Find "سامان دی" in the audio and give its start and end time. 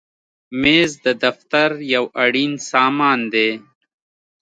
2.71-3.51